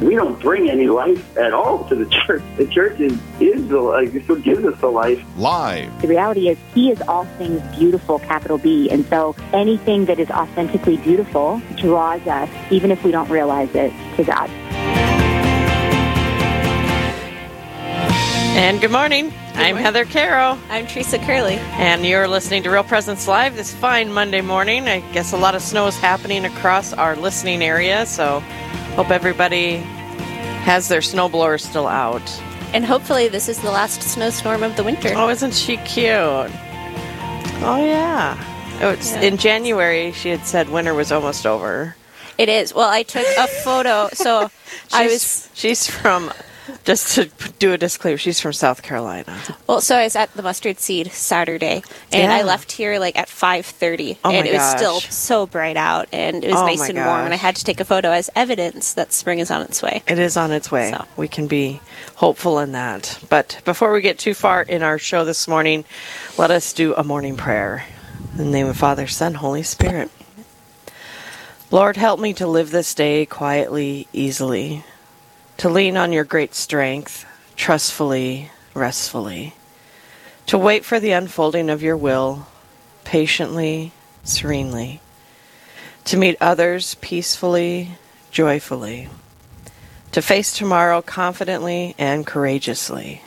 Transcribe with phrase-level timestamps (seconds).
[0.00, 2.42] We don't bring any life at all to the church.
[2.56, 4.14] The church is, is the life.
[4.14, 5.20] It's what gives us the life.
[5.36, 6.02] Live.
[6.02, 8.88] The reality is, He is all things beautiful, capital B.
[8.90, 13.92] And so anything that is authentically beautiful draws us, even if we don't realize it,
[14.16, 14.48] to God.
[18.56, 19.32] And good morning.
[19.54, 20.56] I'm Heather Caro.
[20.68, 21.56] I'm Teresa Curley.
[21.56, 24.86] And you're listening to Real Presence Live this fine Monday morning.
[24.86, 28.40] I guess a lot of snow is happening across our listening area, so
[28.94, 29.84] hope everybody
[30.68, 32.22] has their snowblowers still out.
[32.74, 35.14] And hopefully, this is the last snowstorm of the winter.
[35.16, 36.06] Oh, isn't she cute?
[36.10, 38.36] Oh, yeah.
[38.82, 39.22] Oh, it's, Yeah.
[39.22, 41.96] In January, she had said winter was almost over.
[42.36, 42.74] It is.
[42.74, 44.10] Well, I took a photo.
[44.12, 44.50] So
[44.92, 46.30] I was She's from.
[46.84, 49.38] Just to do a disclaimer, she's from South Carolina.
[49.66, 49.80] well.
[49.80, 53.64] So I was at the Mustard Seed Saturday, and I left here like at five
[53.66, 54.76] thirty, Oh and it was gosh.
[54.76, 57.64] still so bright out, and it was Oh nice and warm, and I had to
[57.64, 60.02] take a photo as evidence that spring is on its way.
[60.06, 60.90] It is on its way.
[60.90, 61.04] So.
[61.16, 61.80] We can be
[62.16, 63.18] hopeful in that.
[63.28, 65.84] But before we get too far in our show this morning,
[66.36, 67.84] let us do a morning prayer.
[68.32, 70.10] In the name of Father, Son, Holy Spirit.
[71.70, 74.84] Lord, help me to live this day quietly, easily,
[75.58, 77.24] to lean on your great strength,
[77.56, 79.54] trustfully, restfully,
[80.46, 82.46] to wait for the unfolding of your will,
[83.04, 83.92] patiently,
[84.24, 85.00] serenely,
[86.04, 87.90] to meet others peacefully,
[88.30, 89.08] joyfully
[90.12, 93.22] to face tomorrow confidently and courageously.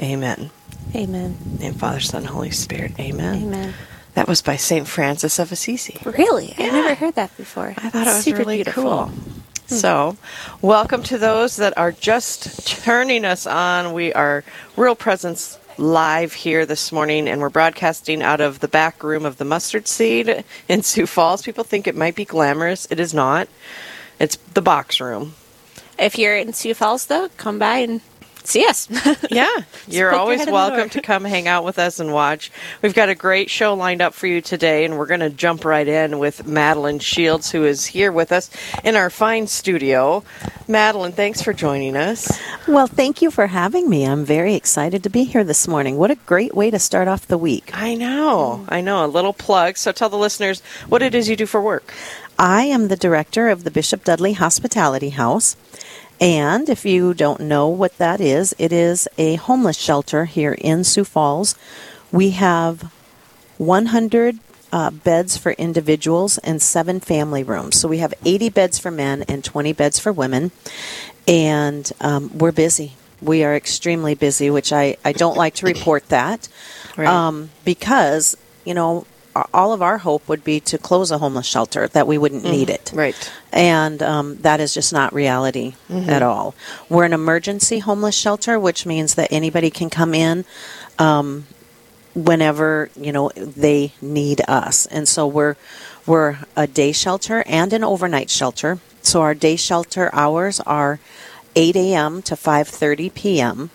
[0.00, 0.50] Amen.
[0.94, 1.58] Amen.
[1.60, 2.98] In Father, Son, Holy Spirit.
[2.98, 3.42] Amen.
[3.42, 3.74] Amen.
[4.14, 4.86] That was by St.
[4.86, 6.00] Francis of Assisi.
[6.04, 7.74] Really, I never heard that before.
[7.76, 8.82] I thought it was Super really beautiful.
[8.82, 9.12] cool.
[9.68, 9.74] Hmm.
[9.76, 10.16] So,
[10.60, 13.94] welcome to those that are just turning us on.
[13.94, 14.44] We are
[14.76, 19.38] Real Presence live here this morning, and we're broadcasting out of the back room of
[19.38, 21.40] the Mustard Seed in Sioux Falls.
[21.40, 22.86] People think it might be glamorous.
[22.90, 23.48] It is not.
[24.20, 25.34] It's the box room.
[25.98, 28.02] If you're in Sioux Falls, though, come by and
[28.44, 28.88] see us.
[29.30, 29.48] Yeah,
[29.88, 32.52] you're always head in the welcome to come hang out with us and watch.
[32.82, 35.64] We've got a great show lined up for you today, and we're going to jump
[35.64, 38.50] right in with Madeline Shields, who is here with us
[38.84, 40.22] in our fine studio.
[40.68, 42.30] Madeline, thanks for joining us.
[42.68, 44.04] Well, thank you for having me.
[44.04, 45.96] I'm very excited to be here this morning.
[45.96, 47.70] What a great way to start off the week.
[47.74, 49.04] I know, I know.
[49.04, 49.76] A little plug.
[49.76, 51.92] So tell the listeners what it is you do for work.
[52.38, 55.56] I am the director of the Bishop Dudley Hospitality House.
[56.20, 60.84] And if you don't know what that is, it is a homeless shelter here in
[60.84, 61.54] Sioux Falls.
[62.12, 62.92] We have
[63.58, 64.38] 100
[64.72, 67.78] uh, beds for individuals and seven family rooms.
[67.78, 70.50] So we have 80 beds for men and 20 beds for women.
[71.28, 72.94] And um, we're busy.
[73.22, 76.48] We are extremely busy, which I, I don't like to report that
[76.96, 77.08] Right.
[77.08, 79.06] um, because, you know,
[79.52, 82.70] all of our hope would be to close a homeless shelter, that we wouldn't need
[82.70, 82.92] it.
[82.94, 83.32] Right.
[83.52, 86.54] And um, that is just not reality at all.
[86.88, 90.44] We're an emergency homeless shelter, which means that anybody can come in
[90.98, 91.46] um,
[92.14, 94.86] whenever you know they need us.
[94.86, 95.56] And so we're
[96.06, 98.78] we're a day shelter and an overnight shelter.
[99.02, 100.98] So our day shelter hours are
[101.56, 102.22] 8 a.m.
[102.22, 103.70] to 5:30 p.m.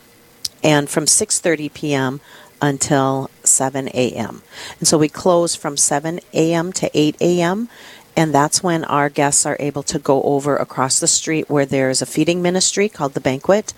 [0.63, 2.21] and from 6:30 p.m.
[2.61, 4.41] until 7 a.m.
[4.79, 6.71] And so we close from 7 a.m.
[6.73, 7.69] to 8 a.m.
[8.15, 12.01] And that's when our guests are able to go over across the street where there's
[12.01, 13.73] a feeding ministry called the Banquet,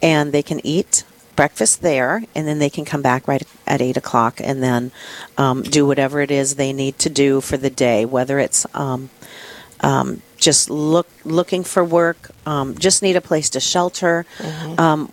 [0.00, 1.04] and they can eat
[1.34, 4.92] breakfast there, and then they can come back right at 8 o'clock and then
[5.38, 9.10] um, do whatever it is they need to do for the day, whether it's um,
[9.80, 14.26] um, just look looking for work, um, just need a place to shelter,
[14.78, 15.10] um,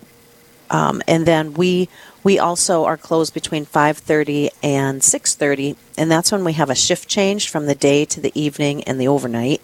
[0.70, 1.88] um, and then we
[2.24, 7.08] we also are closed between 5:30 and 6:30, and that's when we have a shift
[7.08, 9.60] change from the day to the evening and the overnight,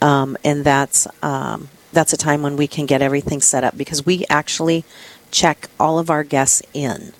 [0.00, 4.06] um, and that's um, that's a time when we can get everything set up because
[4.06, 4.84] we actually
[5.30, 7.12] check all of our guests in.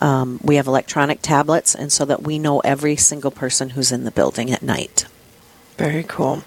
[0.00, 4.04] Um, we have electronic tablets, and so that we know every single person who's in
[4.04, 5.06] the building at night.
[5.78, 6.42] Very cool.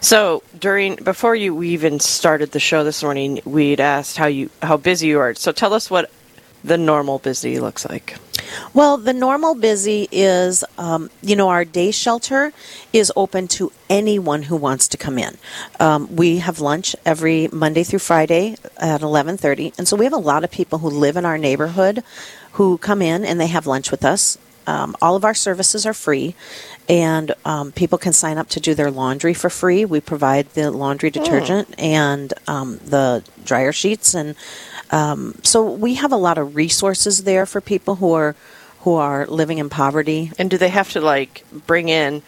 [0.00, 4.76] So during before you even started the show this morning, we'd asked how you how
[4.76, 5.34] busy you are.
[5.34, 6.10] So tell us what
[6.64, 8.16] the normal busy looks like.
[8.72, 12.52] Well, the normal busy is, um, you know, our day shelter
[12.92, 15.36] is open to anyone who wants to come in.
[15.80, 20.12] Um, we have lunch every Monday through Friday at eleven thirty, and so we have
[20.12, 22.02] a lot of people who live in our neighborhood
[22.52, 24.38] who come in and they have lunch with us.
[24.66, 26.34] um, all of our services are free,
[26.88, 29.84] and um, people can sign up to do their laundry for free.
[29.84, 34.34] We provide the laundry detergent and um, the dryer sheets, and
[34.94, 38.34] um, so we have a lot of resources there for people who are
[38.80, 40.30] who are living in poverty.
[40.38, 42.22] And do they have to like bring in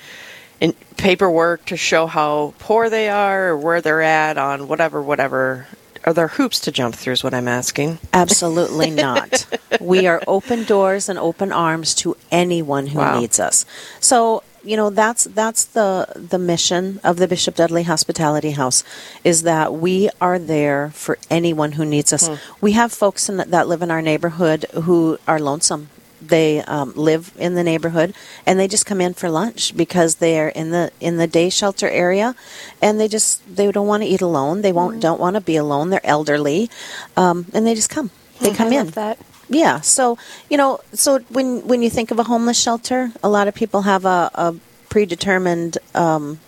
[0.59, 5.67] in paperwork to show how poor they are or where they're at on whatever whatever
[6.05, 7.99] are there hoops to jump through is what I'm asking.
[8.13, 9.47] Absolutely not.
[9.81, 13.19] we are open doors and open arms to anyone who Wow.
[13.21, 13.67] needs us.
[14.01, 18.83] So, you know, that's that's the the mission of the Bishop Dudley Hospitality House
[19.23, 22.29] is that we are there for anyone who needs us.
[22.61, 25.89] We have folks in, that live in our neighborhood who are lonesome.
[26.21, 28.15] They um, live in the neighborhood
[28.45, 31.89] and they just come in for lunch because they're in the in the day shelter
[31.89, 32.35] area,
[32.83, 34.63] and they just they don't want to eat alone.
[34.63, 35.91] They won't don't want to be alone.
[35.91, 36.69] They're elderly,
[37.17, 38.11] um, and they just come.
[38.41, 38.87] They come I in.
[38.89, 39.19] that.
[39.49, 39.81] Yeah.
[39.81, 40.19] So
[40.51, 43.83] you know, so when when you think of a homeless shelter, a lot of people
[43.83, 44.55] have a, a
[44.89, 46.41] predetermined um,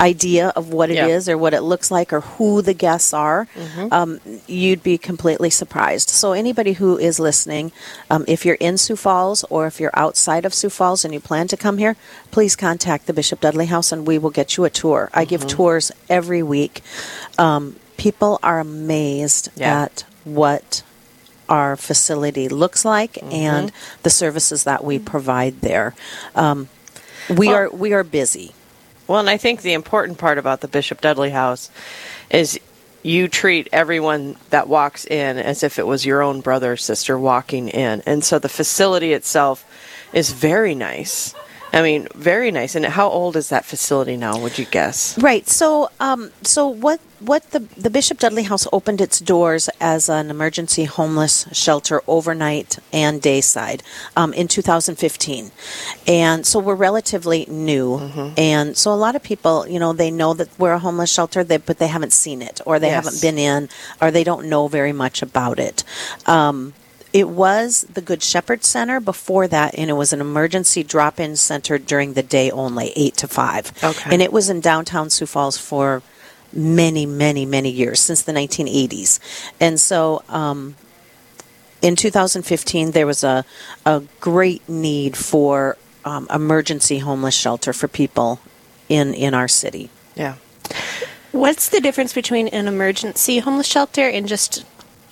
[0.00, 1.34] idea of what it is Yeah.
[1.34, 3.46] or what it looks like or who the guests are.
[3.90, 6.08] Um, you'd be completely surprised.
[6.08, 7.72] So anybody who is listening,
[8.10, 11.20] um, if you're in Sioux Falls or if you're outside of Sioux Falls and you
[11.20, 11.96] plan to come here,
[12.30, 15.08] please contact the Bishop Dudley House and we will get you a tour.
[15.14, 16.82] I give tours every week.
[17.38, 19.82] Um, people are amazed Yeah.
[19.84, 20.82] at what
[21.52, 23.70] our facility looks like and
[24.04, 25.94] the services that we provide there.
[26.34, 26.70] Um,
[27.28, 28.54] we Well- are we are busy.
[29.06, 31.68] Well, and I think the important part about the Bishop Dudley House
[32.30, 32.58] is
[33.02, 37.18] you treat everyone that walks in as if it was your own brother or sister
[37.18, 38.02] walking in.
[38.06, 39.66] And so the facility itself
[40.14, 41.34] is very nice.
[41.74, 42.74] I mean, very nice.
[42.74, 45.16] And how old is that facility now, would you guess?
[45.18, 45.48] Right.
[45.48, 47.00] So, um, so what?
[47.20, 52.80] What the the Bishop Dudley House opened its doors as an emergency homeless shelter overnight
[52.92, 53.84] and dayside
[54.16, 55.52] um, in 2015,
[56.08, 58.32] and so we're relatively new.
[58.36, 61.44] And so a lot of people, you know, they know that we're a homeless shelter,
[61.44, 63.04] they, but they haven't seen it, or they Yes.
[63.04, 63.68] haven't been in,
[64.00, 65.84] or they don't know very much about it.
[66.26, 66.74] Um,
[67.12, 71.36] it was the Good Shepherd Center before that, and it was an emergency drop in
[71.36, 73.84] center during the day only, 8 to 5.
[73.84, 74.10] Okay.
[74.12, 76.02] And it was in downtown Sioux Falls for
[76.52, 79.18] many, many, many years, since the 1980s.
[79.60, 80.76] And so um,
[81.82, 83.44] in 2015, there was a,
[83.84, 88.40] a great need for um, emergency homeless shelter for people
[88.88, 89.90] in, in our city.
[90.14, 90.36] Yeah.
[91.32, 94.64] What's the difference between an emergency homeless shelter and just,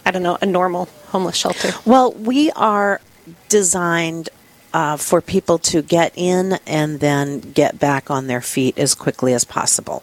[0.05, 1.73] I don't know, a normal homeless shelter?
[1.85, 3.01] Well, we are
[3.49, 4.29] designed
[4.73, 9.35] uh, for people to get in and then get back on their feet as quickly
[9.35, 10.03] as possible.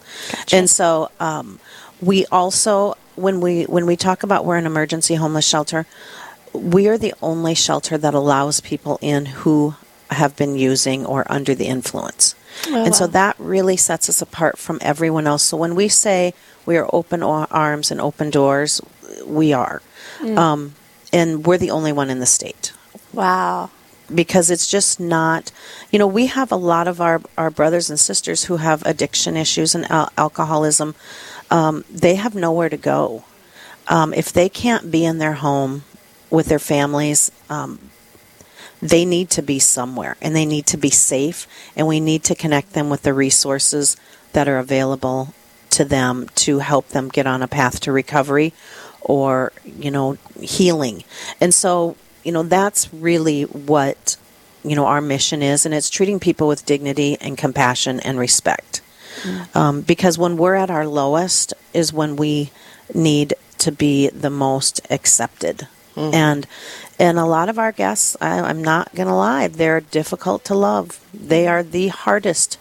[0.51, 1.59] And so um,
[2.01, 5.85] we also, when we when we talk about we're an emergency homeless shelter,
[6.53, 9.75] we are the only shelter that allows people in who
[10.09, 12.35] have been using or under the influence.
[12.67, 15.43] and so that really sets us apart from everyone else.
[15.43, 16.33] So when we say
[16.65, 18.81] we are open arms and open doors,
[19.25, 19.81] we are.
[20.35, 20.73] Um,
[21.17, 22.65] and we're the only one in the state.
[23.13, 23.69] Wow.
[24.13, 25.51] because it's just not
[25.91, 29.35] you know we have a lot of our, our brothers and sisters who have addiction
[29.35, 30.95] issues and al- alcoholism.
[31.49, 33.23] Um, they have nowhere to go.
[33.95, 35.83] Um, if they can't be in their home
[36.29, 37.71] with their families um,
[38.81, 42.35] they need to be somewhere and they need to be safe and we need to
[42.35, 43.97] connect them with the resources
[44.33, 45.33] that are available
[45.71, 48.53] to them to help them get on a path to recovery
[49.07, 51.03] or you know healing.
[51.41, 54.17] And so you know that's really what
[54.63, 58.81] you know our mission is and it's treating people with dignity and compassion and respect.
[59.55, 62.51] Um, because when we're at our lowest is when we
[62.93, 65.67] need to be the most accepted.
[66.13, 66.45] And
[66.99, 70.53] and a lot of our guests I, i'm not going to lie they're difficult to
[70.53, 71.03] love.
[71.11, 72.59] They are the hardest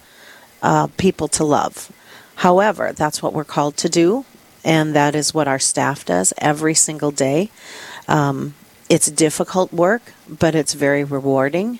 [0.63, 1.93] uh, people to love.
[2.37, 4.25] However that's what we're called to do
[4.67, 7.51] and that is what our staff does every single day
[8.09, 8.55] um,
[8.91, 11.79] it's difficult work but it's very rewarding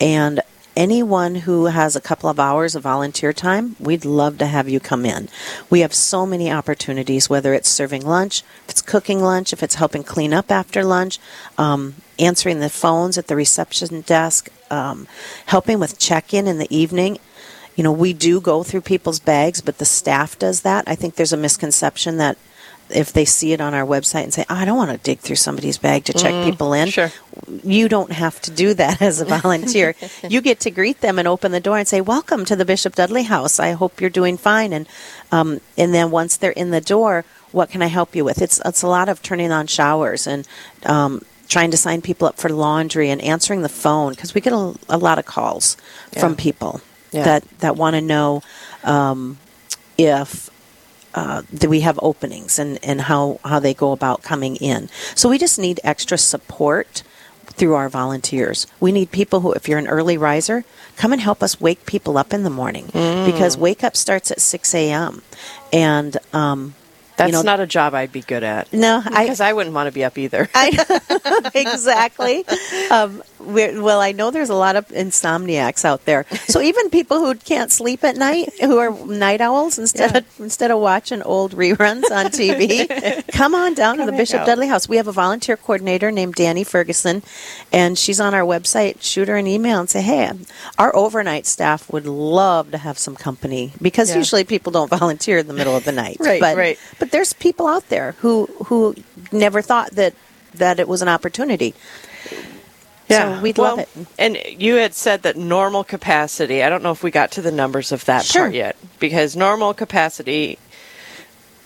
[0.00, 0.40] and
[0.78, 4.78] anyone who has a couple of hours of volunteer time, we'd love to have you
[4.78, 5.28] come in.
[5.68, 9.74] We have so many opportunities, whether it's serving lunch, if it's cooking lunch, if it's
[9.74, 11.18] helping clean up after lunch,
[11.58, 15.08] um, answering the phones at the reception desk, um,
[15.46, 17.18] helping with check in in the evening.
[17.78, 20.82] You know, we do go through people's bags, but the staff does that.
[20.88, 22.36] I think there's a misconception that
[22.90, 25.20] if they see it on our website and say, oh, I don't want to dig
[25.20, 27.12] through somebody's bag to check people in, sure.
[27.62, 29.94] you don't have to do that as a volunteer.
[30.28, 32.96] you get to greet them and open the door and say, "Welcome to the Bishop
[32.96, 33.60] Dudley House.
[33.60, 34.88] I hope you're doing fine." And
[35.30, 38.42] um, and then once they're in the door, what can I help you with?
[38.42, 40.48] It's it's a lot of turning on showers and
[40.84, 44.52] um, trying to sign people up for laundry and answering the phone because we get
[44.52, 45.76] a, a lot of calls
[46.18, 46.80] from people
[47.12, 47.24] Yeah.
[47.24, 48.42] that that want to know
[48.84, 49.38] um,
[49.96, 50.50] if
[51.14, 54.88] uh, do we have openings and, and how, how they go about coming in.
[55.16, 57.02] So we just need extra support
[57.46, 58.66] through our volunteers.
[58.78, 60.64] We need people who, if you're an early riser,
[60.96, 64.40] come and help us wake people up in the morning because wake up starts at
[64.40, 65.22] 6 a.m.
[65.72, 66.74] And, um,
[67.16, 68.72] That's you know, not a job I'd be good at.
[68.72, 70.48] No, I- because I, wouldn't want to be up either.
[70.54, 72.44] I, exactly.
[72.90, 76.26] Um, we're, well, I know there's a lot of insomniacs out there.
[76.48, 80.70] So even people who can't sleep at night, who are night owls, instead of instead
[80.70, 82.88] of watching old reruns on TV,
[83.32, 84.46] come on down to the Bishop out.
[84.46, 84.88] Dudley House.
[84.88, 87.22] We have a volunteer coordinator named Danny Ferguson,
[87.72, 89.02] and she's on our website.
[89.02, 90.30] Shoot her an email and say, "Hey,
[90.78, 94.16] our overnight staff would love to have some company because Yeah.
[94.16, 96.78] usually people don't volunteer in the middle of the night, Right, But, right.
[96.98, 98.94] But there's people out there who who
[99.32, 100.14] never thought that
[100.54, 101.74] that it was an opportunity.
[103.08, 104.06] So we'd well, love it.
[104.18, 106.62] And you had said that normal capacity.
[106.62, 108.42] I don't know if we got to the numbers of that Sure.
[108.44, 110.58] part yet, because normal capacity,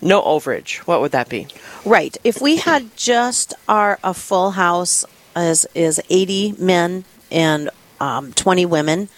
[0.01, 0.77] no overage.
[0.79, 1.47] What would that be?
[1.85, 2.15] Right.
[2.23, 7.69] If we had just our a full house as is 80 men and
[7.99, 9.09] um, 20 women,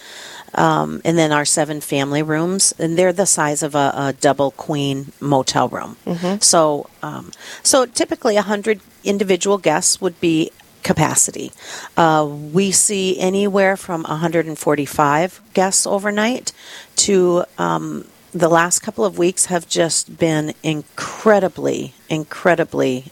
[0.53, 4.51] um, and then our seven family rooms, and they're the size of a, a double
[4.51, 5.97] queen motel room.
[6.41, 10.51] So, um, so typically 100 individual guests would be
[10.85, 11.51] capacity.
[11.97, 16.51] Uh, we see anywhere from 145 guests overnight
[16.95, 23.05] to um, the last couple of weeks have just been incredibly, incredibly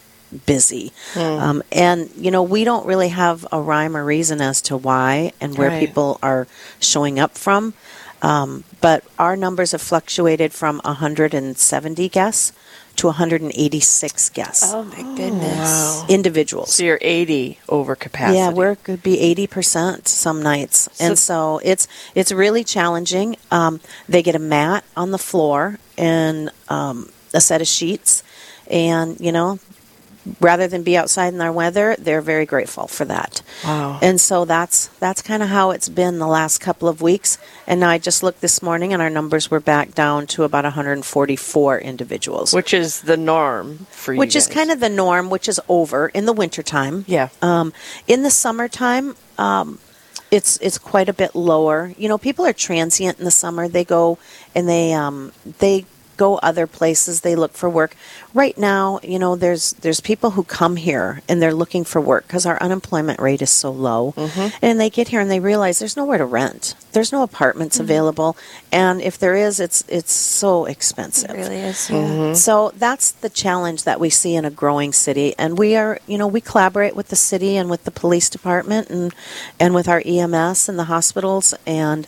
[0.46, 0.92] busy.
[1.16, 5.32] Um, and, you know, we don't really have a rhyme or reason as to why
[5.40, 5.80] and where Right.
[5.86, 6.46] people are
[6.80, 7.74] showing up from.
[8.24, 12.52] Um, but our numbers have fluctuated from 170 guests
[12.96, 14.72] to 186 guests.
[14.72, 16.04] Oh my goodness.
[16.08, 16.72] Individuals.
[16.72, 18.38] So you're 80 over capacity.
[18.38, 23.36] Yeah, we're could be eighty percent some nights, and so it's it's really challenging.
[23.50, 28.22] Um, they get a mat on the floor and um, a set of sheets,
[28.70, 29.58] and you know,
[30.40, 33.42] rather than be outside in our weather, they're very grateful for that.
[33.64, 33.98] Wow.
[34.02, 37.38] And so that's that's kind of how it's been the last couple of weeks.
[37.66, 40.64] And now I just looked this morning, and our numbers were back down to about
[40.64, 44.18] 144 individuals, Which is the norm for you.
[44.18, 47.04] which is kind of the norm, which is over in the wintertime.
[47.06, 47.28] Yeah.
[47.42, 47.72] Um,
[48.06, 49.78] in the summertime, um,
[50.30, 51.92] it's it's quite a bit lower.
[51.96, 53.68] You know, people are transient in the summer.
[53.68, 54.18] They go
[54.54, 55.84] and they um, they
[56.16, 57.20] go other places.
[57.20, 57.96] They look for work.
[58.32, 62.26] Right now, you know, there's there's people who come here and they're looking for work
[62.26, 64.12] because our unemployment rate is so low.
[64.16, 64.56] Mm-hmm.
[64.62, 66.74] And they get here and they realize there's nowhere to rent.
[66.92, 67.84] There's no apartments mm-hmm.
[67.84, 68.36] available,
[68.70, 71.30] and if there is, it's it's so expensive.
[71.30, 71.90] It really is.
[71.90, 71.96] Yeah.
[71.96, 72.34] Mm-hmm.
[72.34, 76.18] So that's the challenge that we see in a growing city, and we are, you
[76.18, 79.14] know, we collaborate with the city and with the police department and
[79.58, 82.06] and with our EMS and the hospitals, and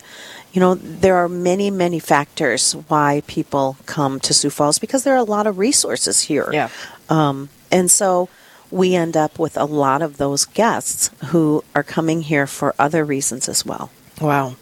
[0.57, 5.13] you know, there are many many factors why people come to Sioux Falls because there
[5.13, 6.49] are a lot of resources here.
[6.51, 6.69] Yeah.
[7.09, 8.27] Um, and so
[8.71, 13.05] we end up with a lot of those guests who are coming here for other
[13.05, 13.91] reasons as well.
[14.19, 14.55] Wow.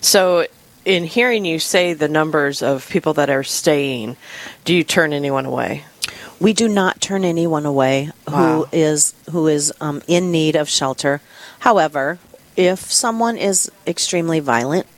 [0.00, 0.48] So,
[0.84, 4.16] in hearing you say the numbers of people that are staying,
[4.64, 5.84] do you turn anyone away?
[6.40, 8.34] We do not turn anyone away Wow.
[8.34, 11.20] who is who is um, in need of shelter.
[11.60, 12.18] However,
[12.56, 14.88] if someone is extremely violent,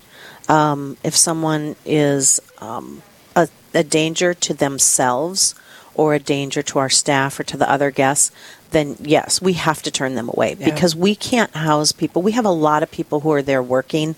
[0.48, 3.02] um, if someone is um,
[3.36, 5.54] a, a danger to themselves
[5.94, 8.30] or a danger to our staff or to the other guests,
[8.70, 12.22] then yes, we have to turn them away because we can't house people.
[12.22, 14.14] We have a lot of people who are there working.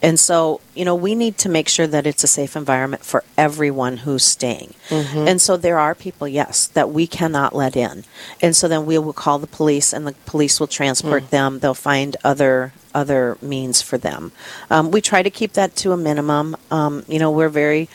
[0.00, 3.24] And so, you know, we need to make sure that it's a safe environment for
[3.36, 4.74] everyone who's staying.
[5.28, 8.04] And so there are people, yes, that we cannot let in.
[8.40, 11.58] And so then we will call the police and the police will transport them.
[11.58, 14.32] They'll find other other means for them.
[14.68, 16.56] Um, we try to keep that to a minimum.
[16.72, 17.88] Um, you know, we're very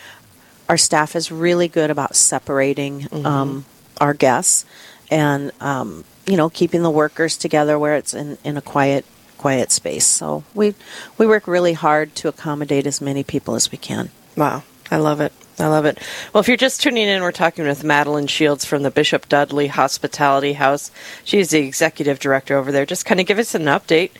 [0.68, 3.64] our staff is really good about separating um,
[4.00, 4.64] our guests
[5.10, 9.04] and um, you know keeping the workers together where it's in, in a quiet
[9.38, 10.06] quiet space.
[10.06, 10.74] So we
[11.18, 14.10] we work really hard to accommodate as many people as we can.
[14.36, 14.62] Wow.
[14.90, 15.32] I love it.
[15.58, 15.98] I love it.
[16.32, 19.68] Well, if you're just tuning in, we're talking with Madeline Shields from the Bishop Dudley
[19.68, 20.90] Hospitality House.
[21.24, 22.84] She's the executive director over there.
[22.84, 24.10] Just kind of give us an update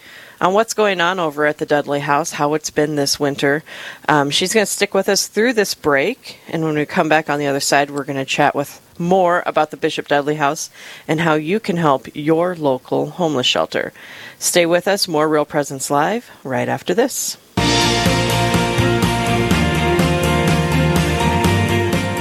[0.41, 3.63] on what's going on over at the Dudley House, how it's been this winter.
[4.09, 7.31] Um, she's going to stick with us through this break, and when we come back
[7.31, 10.71] on the other side, we're going to chat with more about the Bishop Dudley House
[11.07, 13.93] and how you can help your local homeless shelter.
[14.39, 15.09] Stay with us.
[15.09, 17.37] More Real Presence Live right after this.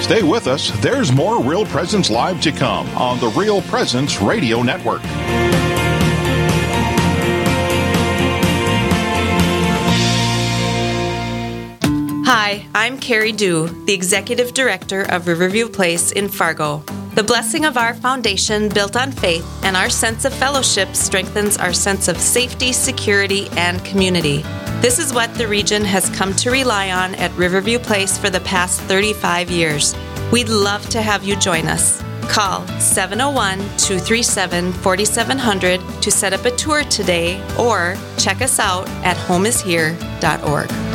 [0.02, 0.70] Stay with us.
[0.82, 5.02] There's more Real Presence Live to come on the Real Presence Radio Network.
[12.46, 16.84] Hi, I'm Carrie Dew, the Executive Director of Riverview Place in Fargo.
[17.16, 21.74] The blessing of our foundation, built on faith, and our sense of fellowship strengthens our
[21.74, 24.44] sense of safety, security, and community.
[24.80, 28.42] This is what the region has come to rely on at Riverview Place for the
[28.42, 29.96] past 35 years.
[30.32, 32.04] We'd love to have you join us.
[32.30, 39.18] Call 701 237 4700 to set up a tour today or check us out at
[39.18, 40.95] homeishere.org.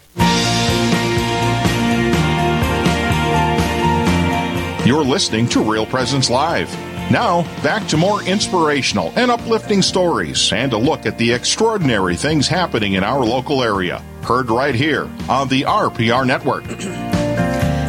[4.83, 6.67] You're listening to Real Presence Live.
[7.11, 12.47] Now, back to more inspirational and uplifting stories and a look at the extraordinary things
[12.47, 13.99] happening in our local area.
[14.23, 16.63] Heard right here on the RPR Network.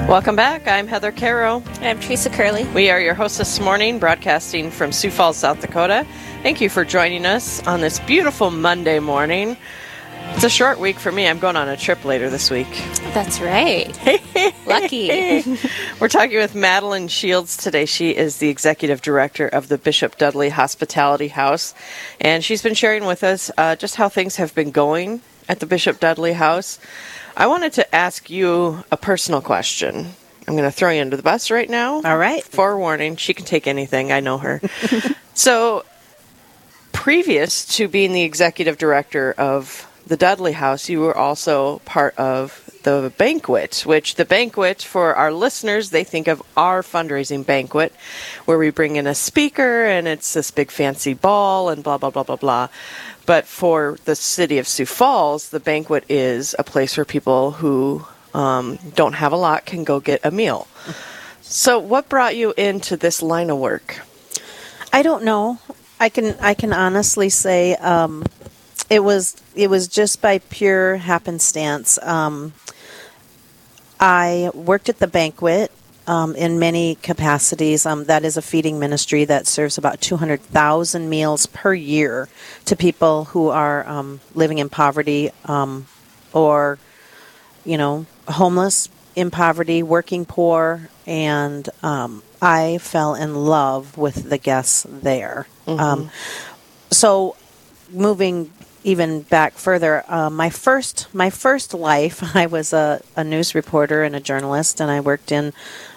[0.06, 0.68] Welcome back.
[0.68, 1.62] I'm Heather Caro.
[1.80, 2.64] I'm Teresa Curley.
[2.74, 6.06] We are your hosts this morning, broadcasting from Sioux Falls, South Dakota.
[6.42, 9.56] Thank you for joining us on this beautiful Monday morning.
[10.34, 11.28] It's a short week for me.
[11.28, 12.66] I'm going on a trip later this week.
[13.14, 13.96] That's right.
[14.66, 15.08] Lucky.
[16.00, 17.84] We're talking with Madeline Shields today.
[17.84, 21.74] She is the executive director of the Bishop Dudley Hospitality House,
[22.20, 25.66] and she's been sharing with us uh, just how things have been going at the
[25.66, 26.80] Bishop Dudley House.
[27.36, 30.08] I wanted to ask you a personal question.
[30.48, 32.02] I'm going to throw you under the bus right now.
[32.02, 32.42] All right.
[32.42, 34.10] Forewarning, she can take anything.
[34.10, 34.60] I know her.
[35.34, 35.84] so,
[36.92, 42.58] previous to being the executive director of the Dudley House, you were also part of
[42.82, 47.92] the banquet, which the banquet for our listeners, they think of our fundraising banquet,
[48.44, 52.10] where we bring in a speaker and it's this big fancy ball and blah, blah,
[52.10, 52.68] blah, blah, blah.
[53.24, 58.04] But for the city of Sioux Falls, the banquet is a place where people who
[58.34, 60.66] um, don't have a lot can go get a meal.
[61.42, 64.00] So, what brought you into this line of work?
[64.92, 65.58] I don't know.
[66.00, 68.24] I can I can honestly say um,
[68.92, 71.98] it was it was just by pure happenstance.
[72.02, 72.52] Um,
[73.98, 75.72] I worked at the banquet
[76.06, 77.86] um, in many capacities.
[77.86, 82.28] Um, that is a feeding ministry that serves about 200,000 meals per year
[82.66, 85.86] to people who are um, living in poverty um,
[86.34, 86.78] or,
[87.64, 94.38] you know, homeless, in poverty, working poor, and um, I fell in love with the
[94.38, 95.46] guests there.
[95.66, 96.10] Um,
[96.90, 97.36] so,
[97.90, 98.50] moving
[98.84, 104.02] even back further, uh, my first my first life, I was a, a news reporter
[104.02, 105.52] and a journalist, and I worked in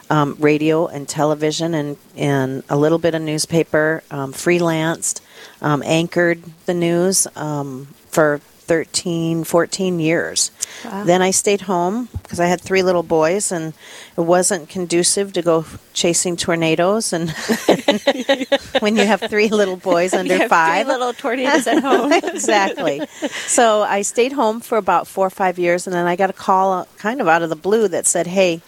[0.10, 5.22] um, radio and television and, and a little bit of newspaper, um, freelanced,
[5.62, 10.52] um, anchored the news um, for 13, 14 years.
[11.06, 13.74] Then I stayed home because I had three little boys, and
[14.18, 17.14] it wasn't conducive to go chasing tornadoes.
[17.14, 17.30] And
[18.80, 22.12] when you have three little boys under You have five, three little tornadoes at home.
[22.12, 23.02] exactly.
[23.48, 26.34] So I stayed home for about four or five years, and then I got a
[26.34, 28.62] call uh, kind of out of the blue that said, "Hey,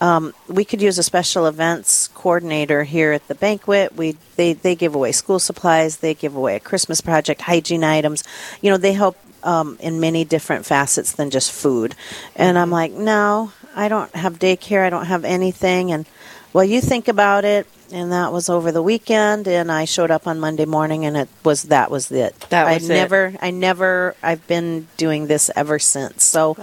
[0.00, 3.96] um, we could use a special events coordinator here at the banquet.
[3.96, 8.24] We they they give away school supplies, they give away a Christmas project, hygiene items.
[8.60, 11.94] You know, they help um, in many different facets than just food.
[12.36, 14.84] And I'm like, no, I don't have daycare.
[14.84, 15.92] I don't have anything.
[15.92, 16.06] And
[16.52, 17.66] well, you think about it.
[17.90, 21.28] And that was over the weekend, and I showed up on Monday morning, and it
[21.42, 22.38] was that was it.
[22.50, 22.92] That I was it.
[22.92, 26.22] never, I never, I've been doing this ever since.
[26.22, 26.54] So,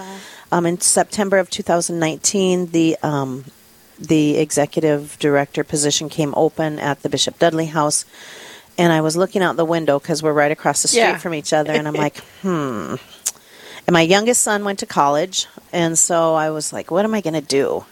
[0.51, 3.45] Um, in September of 2019, the um,
[3.99, 8.05] the executive director position came open at the Bishop Dudley House,
[8.77, 11.17] and I was looking out the window because we're right across the street Yeah.
[11.17, 12.95] from each other, and I'm like, hmm.
[13.87, 17.21] And my youngest son went to college, and so I was like, what am I
[17.21, 17.85] going to do?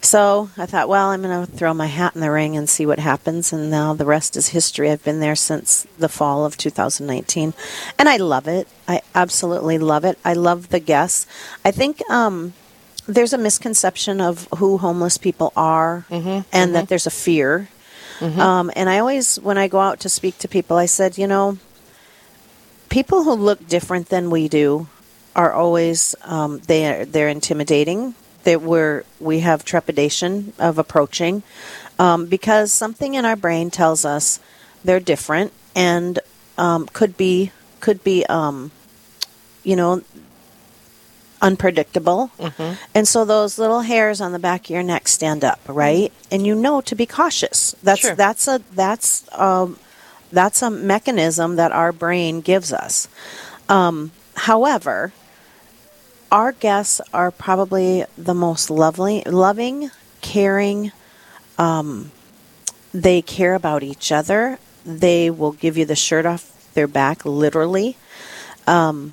[0.00, 2.86] So I thought, well, I'm going to throw my hat in the ring and see
[2.86, 3.52] what happens.
[3.52, 4.90] And now the rest is history.
[4.90, 7.52] I've been there since the fall of 2019,
[7.98, 8.68] and I love it.
[8.86, 10.18] I absolutely love it.
[10.24, 11.26] I love the guests.
[11.64, 12.54] I think um,
[13.06, 16.04] there's a misconception of who homeless people are,
[16.52, 17.68] and that there's a fear.
[18.20, 21.26] Um, and I always, when I go out to speak to people, I said, you
[21.26, 21.58] know,
[22.88, 24.86] people who look different than we do
[25.36, 28.14] are always um, they are they're intimidating.
[28.48, 31.42] That we're we have trepidation of approaching
[31.98, 34.40] um, because something in our brain tells us
[34.84, 36.18] they're different and
[36.56, 38.70] um, could be could be um,
[39.64, 40.00] you know
[41.42, 42.30] unpredictable.
[42.94, 46.10] And so those little hairs on the back of your neck stand up, right?
[46.30, 47.76] And you know to be cautious.
[47.82, 48.14] That's Sure.
[48.14, 49.78] that's a that's um
[50.32, 53.08] that's a mechanism that our brain gives us.
[53.68, 55.12] Um, however,
[56.30, 60.92] our guests are probably the most lovely, loving, caring.
[61.56, 62.12] Um,
[62.92, 64.58] they care about each other.
[64.84, 67.96] They will give you the shirt off their back, literally.
[68.66, 69.12] Um,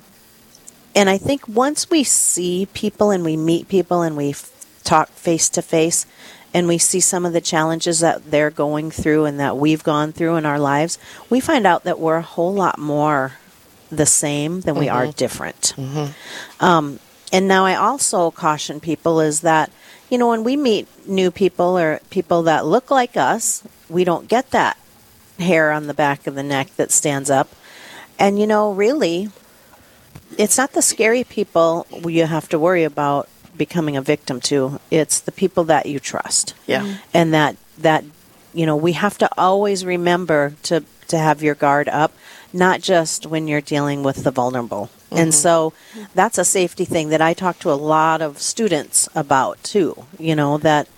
[0.94, 4.50] and I think once we see people and we meet people and we f-
[4.84, 6.06] talk face to face
[6.54, 10.12] and we see some of the challenges that they're going through and that we've gone
[10.12, 10.98] through in our lives,
[11.28, 13.32] we find out that we're a whole lot more
[13.90, 15.74] the same than we are different.
[16.60, 16.98] Um,
[17.32, 19.70] and now I also caution people is that,
[20.08, 24.28] you know, when we meet new people or people that look like us, we don't
[24.28, 24.78] get that
[25.38, 27.48] hair on the back of the neck that stands up.
[28.18, 29.28] And, you know, really,
[30.38, 34.80] it's not the scary people you have to worry about becoming a victim to.
[34.90, 36.54] It's the people that you trust.
[36.66, 36.82] Yeah.
[36.82, 36.96] Mm-hmm.
[37.14, 38.04] And that, that,
[38.54, 42.12] you know, we have to always remember to, to have your guard up,
[42.56, 44.90] not just when you're dealing with the vulnerable.
[45.12, 45.72] And so
[46.14, 50.04] that's a safety thing that I talk to a lot of students about too.
[50.18, 50.88] You know, that,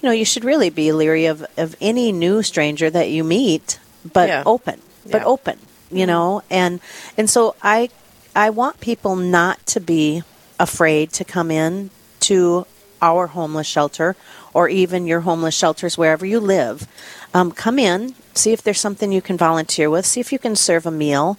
[0.00, 3.78] you know, you should really be leery of, of any new stranger that you meet,
[4.12, 4.42] but Yeah.
[4.44, 5.26] open, but Yeah.
[5.26, 5.58] open,
[5.90, 6.80] you know, and,
[7.16, 7.88] and so I,
[8.34, 10.22] I want people not to be
[10.58, 12.66] afraid to come in to
[13.00, 14.16] our homeless shelter
[14.52, 16.86] or even your homeless shelters wherever you live.
[17.34, 20.56] Um, come in, see if there's something you can volunteer with, see if you can
[20.56, 21.38] serve a meal.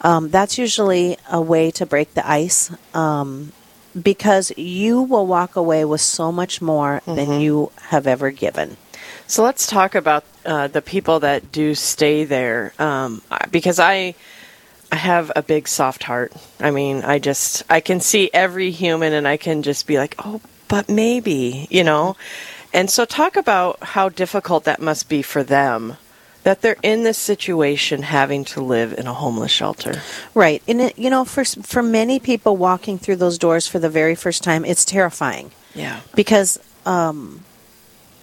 [0.00, 3.52] Um, that's usually a way to break the ice um,
[4.00, 8.76] because you will walk away with so much more than you have ever given.
[9.26, 14.14] So let's talk about uh, the people that do stay there, um, because I,
[14.90, 16.32] I have a big soft heart.
[16.60, 20.16] I mean, I just I can see every human, and I can just be like,
[20.18, 22.16] oh, but maybe, you know.
[22.74, 25.96] And so, talk about how difficult that must be for them
[26.44, 30.02] that they're in this situation, having to live in a homeless shelter.
[30.34, 33.90] Right, and it, you know, for for many people walking through those doors for the
[33.90, 35.52] very first time, it's terrifying.
[35.74, 36.00] Yeah.
[36.14, 37.44] because um,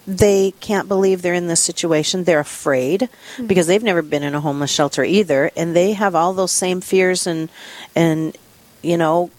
[0.06, 2.24] they can't believe they're in this situation.
[2.24, 3.10] They're afraid
[3.46, 6.82] because they've never been in a homeless shelter either, and they have all those same
[6.82, 7.50] fears and
[7.96, 8.38] and
[8.82, 9.30] you know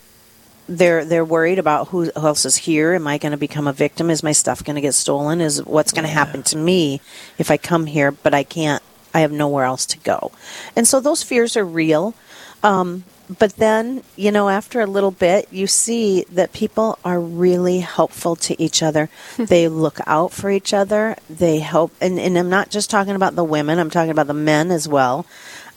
[0.70, 2.94] they're they're worried about who else is here.
[2.94, 4.08] Am I going to become a victim?
[4.08, 5.40] Is my stuff going to get stolen?
[5.40, 7.00] Is what's going to happen to me
[7.38, 8.12] if I come here?
[8.12, 8.82] But I can't.
[9.12, 10.30] I have nowhere else to go,
[10.76, 12.14] and so those fears are real.
[12.62, 13.04] Um,
[13.38, 18.36] but then, you know, after a little bit, you see that people are really helpful
[18.36, 19.08] to each other.
[19.36, 21.16] they look out for each other.
[21.28, 23.78] They help, and, and I'm not just talking about the women.
[23.78, 25.26] I'm talking about the men as well.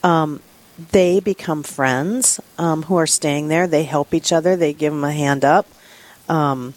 [0.03, 0.41] Um,
[0.91, 3.67] they become friends um, who are staying there.
[3.67, 4.55] They help each other.
[4.55, 5.67] They give them a hand up.
[6.27, 6.73] Um,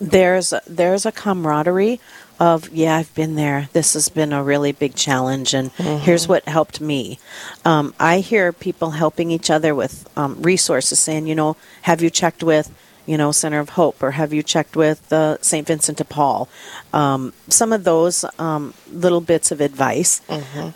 [0.00, 2.00] there's there's a camaraderie
[2.38, 3.68] of yeah I've been there.
[3.72, 7.18] This has been a really big challenge, and here's what helped me.
[7.64, 12.10] Um, I hear people helping each other with um, resources, saying you know have you
[12.10, 12.72] checked with
[13.06, 15.66] you know Center of Hope or have you checked with uh, St.
[15.66, 16.48] Vincent de Paul?
[16.92, 20.20] Um, some of those um, little bits of advice,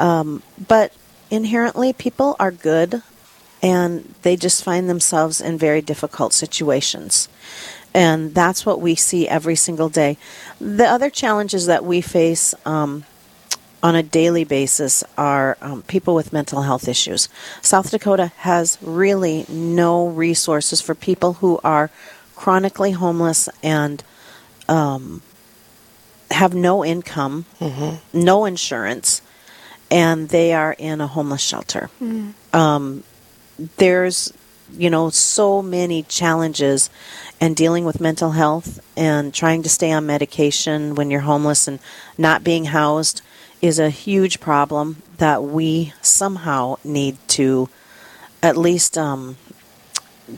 [0.00, 0.92] um, but
[1.32, 3.02] inherently people are good
[3.62, 7.28] and they just find themselves in very difficult situations.
[7.94, 10.18] And that's what we see every single day.
[10.60, 13.04] The other challenges that we face um,
[13.82, 17.28] on a daily basis are um, people with mental health issues.
[17.62, 21.90] South Dakota has really no resources for people who are
[22.36, 24.02] chronically homeless and
[24.68, 25.22] um,
[26.30, 27.46] have no income,
[28.12, 29.22] no insurance,
[29.92, 31.90] and they are in a homeless shelter.
[32.52, 33.04] Um,
[33.76, 34.32] there's
[34.76, 36.90] you know, so many challenges
[37.40, 41.78] and dealing with mental health and trying to stay on medication when you're homeless and
[42.16, 43.22] not being housed
[43.60, 47.68] is a huge problem that we somehow need to
[48.42, 49.36] at least um,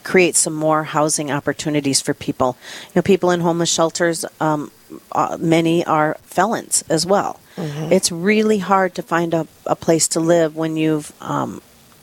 [0.02, 2.56] create some more housing opportunities for people.
[2.86, 4.70] You know, people in homeless shelters, um,
[5.12, 7.40] uh, many are felons as well.
[7.56, 7.92] Mhm.
[7.92, 11.60] It's really hard to find a, a place to live when you've um,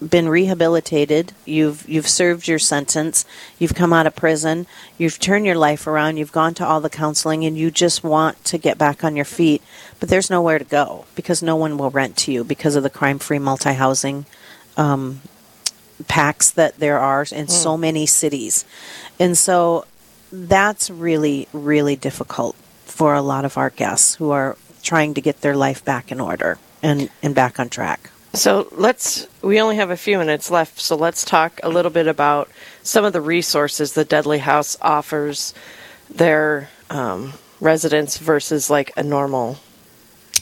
[0.07, 3.23] been rehabilitated, you've you've served your sentence,
[3.59, 4.65] you've come out of prison,
[4.97, 8.43] you've turned your life around, you've gone to all the counseling, and you just want
[8.45, 9.61] to get back on your feet,
[9.99, 12.89] but there's nowhere to go because no one will rent to you because of the
[12.89, 14.25] crime-free multi-housing
[14.75, 15.21] um,
[16.07, 18.65] packs that there are in so many cities,
[19.19, 19.85] and so
[20.31, 25.41] that's really really difficult for a lot of our guests who are trying to get
[25.41, 28.09] their life back in order and, and back on track.
[28.33, 32.07] So let's, we only have a few minutes left, so let's talk a little bit
[32.07, 32.49] about
[32.81, 35.53] some of the resources the Dudley House offers
[36.09, 39.57] their um, residents versus like a normal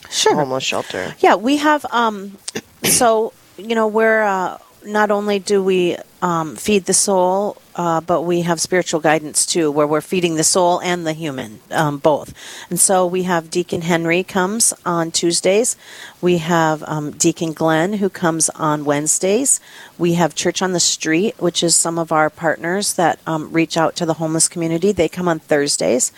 [0.09, 0.35] sure.
[0.35, 1.15] homeless shelter.
[1.19, 1.85] Yeah, we have.
[1.89, 2.37] Um,
[2.83, 8.23] so you know, we're uh, not only do we um, feed the soul, uh, but
[8.23, 12.33] we have spiritual guidance too, where we're feeding the soul and the human, um, both.
[12.69, 15.77] And so we have Deacon Henry comes on Tuesdays.
[16.19, 19.61] We have um, Deacon Glenn who comes on Wednesdays.
[19.97, 23.77] We have Church on the Street, which is some of our partners that um, reach
[23.77, 24.91] out to the homeless community.
[24.91, 26.11] They come on Thursdays.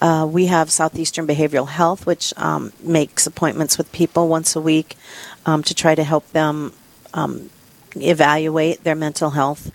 [0.00, 4.96] Uh, we have Southeastern Behavioral Health, which um, makes appointments with people once a week
[5.44, 6.74] um, to try to help them
[7.12, 7.50] um,
[7.96, 9.72] evaluate their mental health.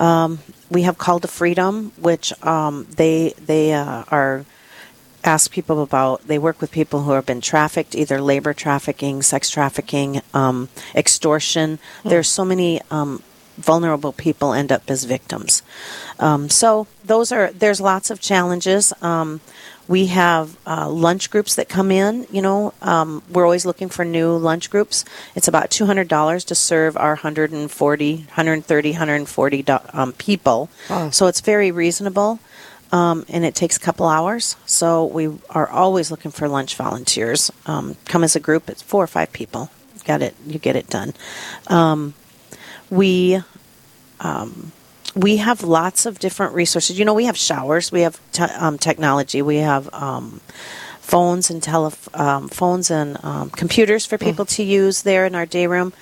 [0.00, 0.38] Um,
[0.70, 4.44] we have Call to Freedom, which um, they they uh, are
[5.24, 6.26] ask people about.
[6.26, 11.78] They work with people who have been trafficked, either labor trafficking, sex trafficking, um, extortion.
[12.04, 13.22] There's so many um,
[13.56, 15.62] vulnerable people end up as victims.
[16.18, 18.92] Um, so those are there's lots of challenges.
[19.88, 22.26] We have uh, lunch groups that come in.
[22.30, 25.04] You know, um, we're always looking for new lunch groups.
[25.34, 30.68] It's about two hundred dollars to serve our 140, 130, 140 do- um, people.
[30.90, 31.08] Wow.
[31.10, 32.38] So it's very reasonable,
[32.92, 34.56] um, and it takes a couple hours.
[34.66, 37.50] So we are always looking for lunch volunteers.
[37.64, 38.68] Um, come as a group.
[38.68, 39.70] It's four or five people.
[40.04, 40.34] Got it.
[40.46, 41.14] You get it done.
[41.66, 42.12] Um,
[42.90, 43.40] we
[44.20, 44.72] um,
[45.18, 46.98] we have lots of different resources.
[46.98, 50.40] You know, we have showers, we have te- um, technology, we have um,
[51.00, 55.46] phones and tele- um, phones and um, computers for people to use there in our
[55.46, 55.92] day room.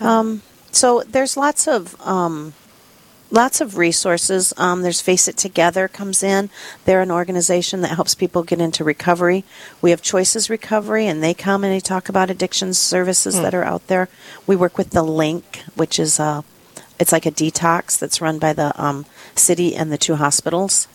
[0.00, 2.54] Um, so there's lots of um,
[3.30, 4.52] lots of resources.
[4.56, 6.50] Um, there's Face It Together comes in.
[6.86, 9.44] They're an organization that helps people get into recovery.
[9.80, 13.42] We have Choices Recovery, and they come and they talk about addiction services Hmm.
[13.42, 14.08] that are out there.
[14.46, 16.42] We work with the Link, which is a
[16.98, 20.88] it's like a detox that's run by the um, city and the two hospitals.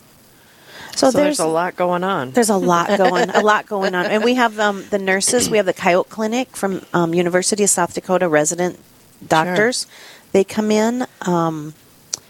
[0.96, 2.32] So, there's, a lot going on.
[2.32, 5.50] There's a lot going, a lot going on, and we have um, the nurses.
[5.50, 8.78] We have the Coyote Clinic from um, University of South Dakota resident
[9.26, 9.88] doctors.
[10.34, 11.08] They come in.
[11.22, 11.74] Um,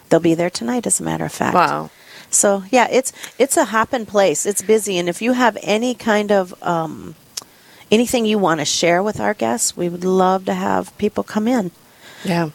[0.10, 1.55] they'll be there tonight, as a matter of fact.
[1.55, 1.89] Wow.
[2.29, 4.45] So yeah, it's it's a hopping place.
[4.45, 7.15] It's busy, and if you have any kind of um,
[7.91, 11.47] anything you want to share with our guests, we would love to have people come
[11.47, 11.71] in.
[12.23, 12.49] Yeah.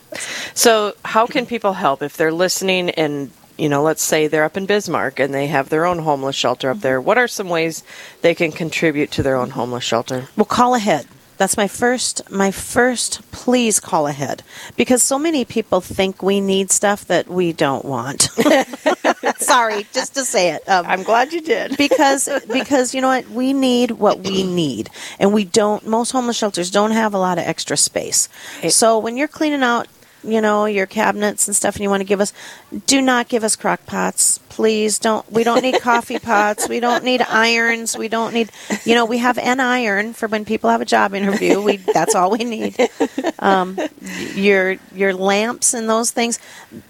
[0.55, 4.57] So, how can people help if they're listening and, you know, let's say they're up
[4.57, 6.99] in Bismarck and they have their own homeless shelter up there?
[6.99, 7.07] Mm-hmm.
[7.07, 7.83] What are some ways
[8.23, 10.29] they can contribute to their own homeless shelter?
[10.37, 11.07] Well, call ahead.
[11.37, 14.43] That's my first my first please call ahead
[14.75, 18.29] because so many people think we need stuff that we don't want.
[19.45, 20.69] Sorry, just to say it.
[20.69, 21.77] Um, I'm glad you did.
[21.79, 26.37] because because you know what we need what we need and we don't most homeless
[26.37, 28.29] shelters don't have a lot of extra space.
[28.69, 29.89] So when you're cleaning out
[30.27, 32.33] you know your cabinets and stuff and you want to give us
[32.87, 37.05] do not give us crock pots please don't we don't need coffee pots we don't
[37.05, 38.51] need irons we don't need
[38.85, 42.15] you know we have an iron for when people have a job interview we that's
[42.15, 42.75] all we need
[43.39, 43.79] um,
[44.35, 46.39] your your lamps and those things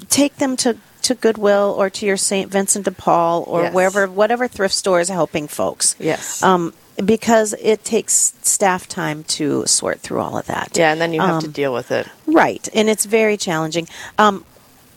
[0.08, 0.76] take them to
[1.06, 2.50] to Goodwill or to your St.
[2.50, 3.74] Vincent de Paul or Yes.
[3.74, 6.42] wherever whatever thrift store is helping folks Yes.
[6.42, 6.72] um,
[7.04, 11.20] because it takes staff time to sort through all of that Yeah, and then you
[11.20, 12.06] have to Um, deal with it.
[12.26, 13.86] Right, and it's very challenging.
[14.18, 14.44] Um,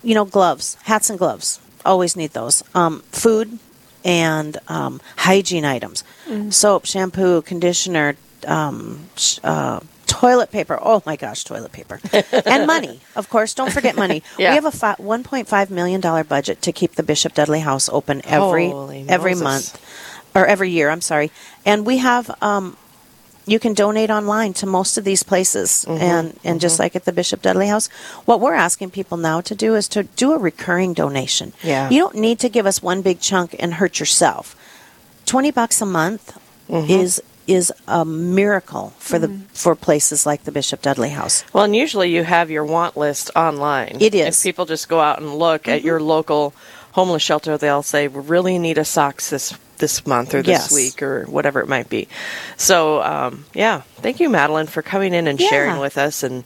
[0.04, 2.64] you know, gloves, hats and gloves, always need those.
[2.74, 3.60] Um, food
[4.06, 6.54] and um, hygiene items, Mm.
[6.54, 8.16] soap, shampoo, conditioner,
[8.48, 10.78] um, sh- uh, toilet paper.
[10.82, 12.00] Oh my gosh, toilet paper
[12.46, 13.00] and money.
[13.16, 14.24] Of course, don't forget money.
[14.38, 14.52] Yeah.
[14.52, 18.22] We have a fi- 1.5 million dollar budget to keep the Bishop Dudley House open
[18.26, 19.44] every Holy every Moses.
[19.44, 19.68] month
[20.36, 20.90] or every year.
[20.90, 21.32] I'm sorry,
[21.66, 22.30] and we have.
[22.42, 22.76] Um,
[23.46, 26.04] you can donate online to most of these places, Mm-hmm.
[26.04, 27.88] and and just like at the Bishop Dudley House,
[28.26, 31.54] what we're asking people now to do is to do a recurring donation.
[31.64, 31.90] Yeah.
[31.90, 34.56] you don't need to give us one big chunk and hurt yourself.
[35.26, 36.38] Twenty bucks a month
[36.70, 36.92] Mm-hmm.
[36.92, 41.44] is is a miracle for the for places like the Bishop Dudley House.
[41.54, 43.98] Well, and usually you have your want list online.
[44.00, 44.38] It is.
[44.38, 46.54] If people just go out and look at your local
[46.92, 50.74] homeless shelter, they'll say, "We really need a socks this this month or this Yes.
[50.74, 52.08] week or whatever it might be."
[52.58, 56.44] So, um, yeah, thank you, Madeline, for coming in and sharing with us and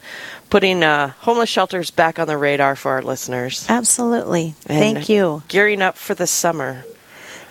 [0.50, 3.66] putting uh, homeless shelters back on the radar for our listeners.
[3.70, 5.42] Absolutely, And thank you.
[5.48, 6.86] Gearing up for the summer.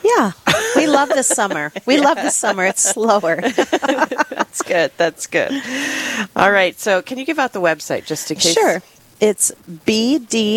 [0.04, 0.32] Yeah,
[0.76, 1.72] we love the summer.
[1.86, 2.64] We love the summer.
[2.64, 3.40] It's slower.
[3.40, 4.92] That's good.
[4.96, 5.52] That's good.
[6.36, 6.78] All right.
[6.78, 8.54] So, can you give out the website just in case?
[8.54, 8.82] Sure.
[9.20, 9.52] It's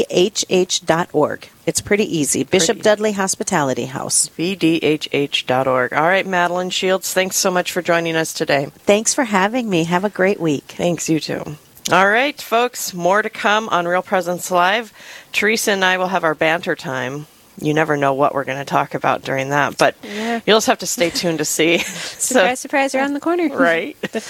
[0.10, 1.50] bdhh.org.
[1.68, 2.44] It's pretty easy.
[2.44, 4.30] Bishop Dudley Hospitality House.
[4.30, 5.94] bdhh.org.
[5.94, 8.66] All right, Madeline Shields, thanks so much for joining us today.
[8.74, 9.84] Thanks for having me.
[9.84, 10.64] Have a great week.
[10.78, 11.44] Thanks, you too.
[11.92, 14.92] All right, folks, more to come on Real Presence Live.
[15.32, 17.28] Teresa and I will have our banter time.
[17.62, 20.42] You never know what we're going to talk about during that, but Yeah.
[20.46, 21.78] you'll just have to stay tuned to see.
[22.26, 23.48] Surprise, surprise, around the corner.
[23.56, 23.96] right.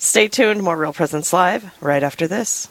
[0.00, 0.62] stay tuned.
[0.62, 2.68] More Real Presence Live right after this.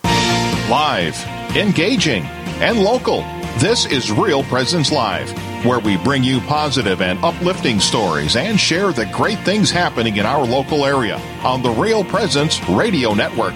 [0.70, 1.16] Live,
[1.56, 2.24] engaging,
[2.62, 3.22] and local.
[3.60, 5.30] This is Real Presence Live,
[5.66, 10.26] where we bring you positive and uplifting stories and share the great things happening in
[10.26, 13.54] our local area on the Real Presence Radio Network.